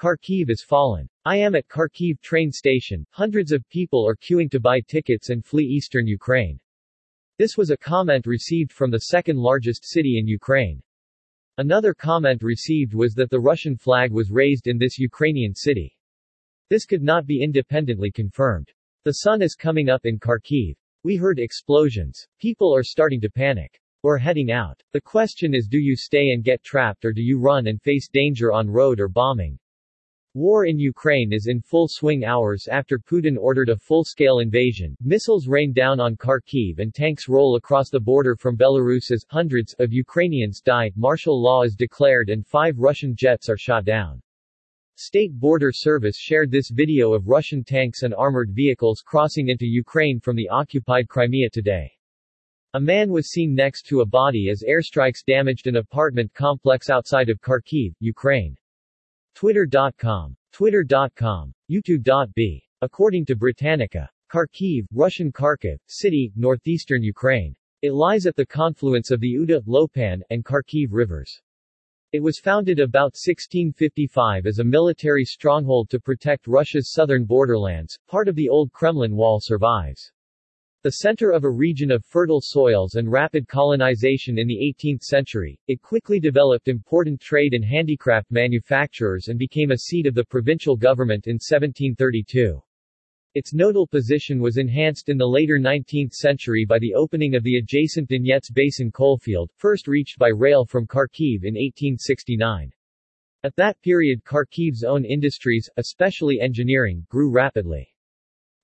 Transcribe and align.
Kharkiv 0.00 0.48
is 0.48 0.62
fallen. 0.62 1.06
I 1.26 1.36
am 1.36 1.54
at 1.54 1.68
Kharkiv 1.68 2.22
train 2.22 2.50
station, 2.52 3.04
hundreds 3.10 3.52
of 3.52 3.68
people 3.68 4.08
are 4.08 4.16
queuing 4.16 4.50
to 4.52 4.58
buy 4.58 4.80
tickets 4.80 5.28
and 5.28 5.44
flee 5.44 5.66
eastern 5.66 6.06
Ukraine. 6.06 6.58
This 7.36 7.58
was 7.58 7.68
a 7.68 7.76
comment 7.76 8.24
received 8.26 8.72
from 8.72 8.90
the 8.90 9.00
second 9.12 9.36
largest 9.36 9.84
city 9.84 10.18
in 10.18 10.26
Ukraine. 10.26 10.82
Another 11.58 11.92
comment 11.92 12.42
received 12.42 12.94
was 12.94 13.12
that 13.12 13.28
the 13.28 13.40
Russian 13.40 13.76
flag 13.76 14.10
was 14.10 14.30
raised 14.30 14.68
in 14.68 14.78
this 14.78 14.98
Ukrainian 14.98 15.54
city. 15.54 15.94
This 16.70 16.86
could 16.86 17.02
not 17.02 17.26
be 17.26 17.42
independently 17.42 18.10
confirmed. 18.10 18.72
The 19.04 19.12
sun 19.12 19.42
is 19.42 19.54
coming 19.54 19.90
up 19.90 20.06
in 20.06 20.18
Kharkiv. 20.18 20.76
We 21.04 21.16
heard 21.16 21.38
explosions. 21.38 22.26
People 22.38 22.74
are 22.74 22.82
starting 22.82 23.20
to 23.20 23.28
panic. 23.28 23.78
We're 24.02 24.16
heading 24.16 24.50
out. 24.50 24.82
The 24.94 25.02
question 25.02 25.54
is 25.54 25.68
do 25.68 25.78
you 25.78 25.94
stay 25.94 26.30
and 26.30 26.42
get 26.42 26.62
trapped 26.62 27.04
or 27.04 27.12
do 27.12 27.20
you 27.20 27.38
run 27.38 27.66
and 27.66 27.82
face 27.82 28.08
danger 28.08 28.50
on 28.50 28.66
road 28.66 28.98
or 28.98 29.08
bombing? 29.08 29.58
War 30.34 30.64
in 30.64 30.78
Ukraine 30.78 31.32
is 31.32 31.48
in 31.48 31.60
full 31.60 31.88
swing 31.88 32.24
hours 32.24 32.68
after 32.68 33.00
Putin 33.00 33.36
ordered 33.36 33.68
a 33.68 33.76
full-scale 33.76 34.38
invasion. 34.38 34.96
Missiles 35.00 35.48
rain 35.48 35.72
down 35.72 35.98
on 35.98 36.14
Kharkiv 36.14 36.78
and 36.78 36.94
tanks 36.94 37.28
roll 37.28 37.56
across 37.56 37.90
the 37.90 37.98
border 37.98 38.36
from 38.36 38.56
Belarus 38.56 39.10
as 39.10 39.26
hundreds 39.28 39.74
of 39.80 39.92
Ukrainians 39.92 40.60
die, 40.60 40.92
martial 40.94 41.42
law 41.42 41.64
is 41.64 41.74
declared 41.74 42.28
and 42.30 42.46
five 42.46 42.78
Russian 42.78 43.16
jets 43.16 43.48
are 43.48 43.56
shot 43.56 43.84
down. 43.84 44.22
State 44.94 45.32
Border 45.32 45.72
Service 45.72 46.16
shared 46.16 46.52
this 46.52 46.70
video 46.70 47.12
of 47.12 47.26
Russian 47.26 47.64
tanks 47.64 48.04
and 48.04 48.14
armored 48.14 48.50
vehicles 48.52 49.02
crossing 49.04 49.48
into 49.48 49.66
Ukraine 49.66 50.20
from 50.20 50.36
the 50.36 50.48
occupied 50.48 51.08
Crimea 51.08 51.50
today. 51.50 51.90
A 52.74 52.80
man 52.80 53.10
was 53.10 53.30
seen 53.30 53.52
next 53.52 53.82
to 53.88 54.02
a 54.02 54.06
body 54.06 54.48
as 54.48 54.62
airstrikes 54.62 55.24
damaged 55.26 55.66
an 55.66 55.78
apartment 55.78 56.32
complex 56.34 56.88
outside 56.88 57.30
of 57.30 57.40
Kharkiv, 57.40 57.94
Ukraine. 57.98 58.56
Twitter.com. 59.40 60.36
Twitter.com. 60.52 61.54
YouTube.b. 61.72 62.62
According 62.82 63.24
to 63.24 63.34
Britannica. 63.34 64.06
Kharkiv, 64.30 64.84
Russian 64.92 65.32
Kharkov, 65.32 65.78
city, 65.86 66.30
northeastern 66.36 67.02
Ukraine. 67.02 67.56
It 67.80 67.94
lies 67.94 68.26
at 68.26 68.36
the 68.36 68.44
confluence 68.44 69.10
of 69.10 69.18
the 69.20 69.34
Uda, 69.34 69.62
Lopan, 69.66 70.20
and 70.28 70.44
Kharkiv 70.44 70.88
rivers. 70.90 71.40
It 72.12 72.20
was 72.20 72.38
founded 72.38 72.80
about 72.80 73.16
1655 73.16 74.44
as 74.44 74.58
a 74.58 74.64
military 74.64 75.24
stronghold 75.24 75.88
to 75.88 76.00
protect 76.00 76.46
Russia's 76.46 76.92
southern 76.92 77.24
borderlands. 77.24 77.98
Part 78.08 78.28
of 78.28 78.36
the 78.36 78.50
old 78.50 78.72
Kremlin 78.72 79.16
wall 79.16 79.40
survives. 79.40 80.12
The 80.82 80.92
center 80.92 81.30
of 81.30 81.44
a 81.44 81.50
region 81.50 81.90
of 81.90 82.06
fertile 82.06 82.40
soils 82.40 82.94
and 82.94 83.12
rapid 83.12 83.46
colonization 83.46 84.38
in 84.38 84.46
the 84.46 84.74
18th 84.82 85.02
century, 85.02 85.60
it 85.68 85.82
quickly 85.82 86.18
developed 86.18 86.68
important 86.68 87.20
trade 87.20 87.52
and 87.52 87.62
handicraft 87.62 88.30
manufacturers 88.30 89.28
and 89.28 89.38
became 89.38 89.72
a 89.72 89.76
seat 89.76 90.06
of 90.06 90.14
the 90.14 90.24
provincial 90.24 90.78
government 90.78 91.26
in 91.26 91.34
1732. 91.34 92.62
Its 93.34 93.52
nodal 93.52 93.86
position 93.86 94.40
was 94.40 94.56
enhanced 94.56 95.10
in 95.10 95.18
the 95.18 95.28
later 95.28 95.58
19th 95.58 96.14
century 96.14 96.64
by 96.64 96.78
the 96.78 96.94
opening 96.94 97.34
of 97.34 97.42
the 97.42 97.58
adjacent 97.58 98.08
Donets 98.08 98.50
Basin 98.50 98.90
coalfield, 98.90 99.50
first 99.58 99.86
reached 99.86 100.18
by 100.18 100.28
rail 100.28 100.64
from 100.64 100.86
Kharkiv 100.86 101.44
in 101.44 101.56
1869. 101.56 102.72
At 103.44 103.54
that 103.56 103.78
period 103.82 104.24
Kharkiv's 104.24 104.82
own 104.84 105.04
industries, 105.04 105.68
especially 105.76 106.40
engineering, 106.40 107.04
grew 107.10 107.30
rapidly. 107.30 107.94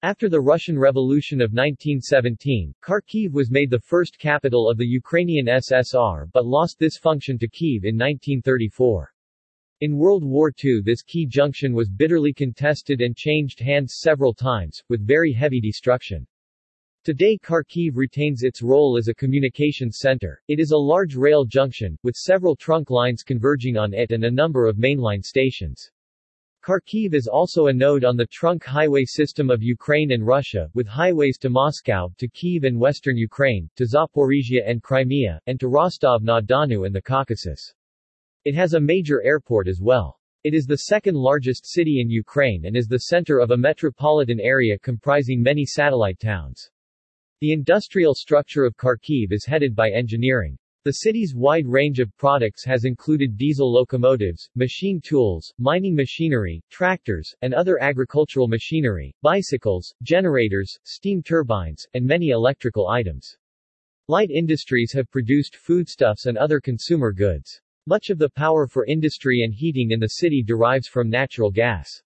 After 0.03 0.29
the 0.29 0.43
Russian 0.43 0.79
Revolution 0.79 1.41
of 1.41 1.55
1917, 1.55 2.75
Kharkiv 2.83 3.33
was 3.33 3.51
made 3.51 3.71
the 3.71 3.81
first 3.81 4.19
capital 4.19 4.69
of 4.69 4.77
the 4.77 4.87
Ukrainian 4.87 5.47
SSR 5.47 6.31
but 6.35 6.45
lost 6.45 6.79
this 6.79 6.99
function 6.99 7.39
to 7.39 7.49
Kiev 7.49 7.85
in 7.85 7.97
1934. 7.97 9.15
In 9.81 9.97
World 9.97 10.23
War 10.23 10.53
II 10.63 10.83
this 10.83 11.03
key 11.03 11.25
junction 11.25 11.73
was 11.73 11.89
bitterly 11.89 12.35
contested 12.35 13.01
and 13.01 13.17
changed 13.17 13.59
hands 13.59 13.97
several 13.97 14.35
times, 14.35 14.83
with 14.91 15.01
very 15.07 15.33
heavy 15.33 15.63
destruction. 15.63 16.27
Today 17.03 17.39
Kharkiv 17.39 17.97
retains 17.97 18.43
its 18.43 18.63
role 18.63 18.99
as 18.99 19.09
a 19.09 19.15
communications 19.15 19.97
center. 19.99 20.43
It 20.47 20.61
is 20.61 20.73
a 20.73 20.77
large 20.77 21.17
rail 21.17 21.47
junction, 21.47 21.97
with 22.03 22.17
several 22.17 22.55
trunk 22.55 22.91
lines 22.91 23.23
converging 23.23 23.79
on 23.79 23.95
it 23.95 24.13
and 24.13 24.25
a 24.25 24.31
number 24.31 24.67
of 24.67 24.77
mainline 24.77 25.25
stations. 25.25 25.91
Kharkiv 26.67 27.15
is 27.15 27.29
also 27.29 27.69
a 27.69 27.73
node 27.73 28.03
on 28.03 28.17
the 28.17 28.27
trunk 28.27 28.65
highway 28.65 29.05
system 29.05 29.51
of 29.51 29.63
Ukraine 29.63 30.11
and 30.11 30.27
Russia, 30.27 30.69
with 30.75 30.89
highways 30.89 31.39
to 31.39 31.49
Moscow, 31.49 32.13
to 32.19 32.27
Kiev 32.27 32.65
and 32.65 32.81
western 32.81 33.17
Ukraine, 33.17 33.71
to 33.77 33.85
Zaporizhia 33.85 34.69
and 34.69 34.83
Crimea, 34.83 35.41
and 35.47 35.61
to 35.61 35.69
Rostov-na-Donu 35.69 36.85
and 36.85 36.93
the 36.93 37.01
Caucasus. 37.01 37.73
It 38.45 38.57
has 38.57 38.75
a 38.75 38.81
major 38.81 39.23
airport 39.23 39.69
as 39.69 39.81
well. 39.81 40.19
It 40.43 40.55
is 40.55 40.67
the 40.67 40.89
second 40.91 41.15
largest 41.15 41.73
city 41.73 42.01
in 42.01 42.11
Ukraine 42.11 42.65
and 42.67 42.77
is 42.77 42.89
the 42.89 42.99
center 42.99 43.39
of 43.39 43.53
a 43.53 43.57
metropolitan 43.57 44.41
area 44.41 44.77
comprising 44.77 45.41
many 45.41 45.65
satellite 45.65 46.19
towns. 46.19 46.69
The 47.41 47.53
industrial 47.53 48.17
structure 48.17 48.65
of 48.65 48.77
Kharkiv 48.77 49.31
is 49.31 49.47
headed 49.47 49.77
by 49.77 49.93
engineering. 49.93 50.59
The 50.87 51.03
city's 51.03 51.35
wide 51.35 51.67
range 51.67 51.99
of 51.99 52.17
products 52.17 52.65
has 52.65 52.85
included 52.85 53.37
diesel 53.37 53.73
locomotives, 53.73 54.49
machine 54.55 55.01
tools, 55.01 55.53
mining 55.59 55.97
machinery, 55.97 56.63
tractors, 56.71 57.35
and 57.43 57.53
other 57.53 57.83
agricultural 57.83 58.47
machinery, 58.47 59.13
bicycles, 59.21 59.93
generators, 60.05 60.79
steam 60.85 61.25
turbines, 61.25 61.85
and 61.95 62.07
many 62.07 62.29
electrical 62.29 62.87
items. 62.87 63.37
Light 64.07 64.31
industries 64.31 64.93
have 64.93 65.11
produced 65.11 65.57
foodstuffs 65.57 66.27
and 66.27 66.39
other 66.39 66.61
consumer 66.61 67.13
goods. 67.13 67.61
Much 67.89 68.11
of 68.11 68.19
the 68.19 68.31
power 68.31 68.69
for 68.69 68.87
industry 68.87 69.43
and 69.43 69.53
heating 69.53 69.91
in 69.91 69.99
the 69.99 70.07
city 70.07 70.41
derives 70.41 70.87
from 70.87 71.11
natural 71.11 71.51
gas. 71.51 72.01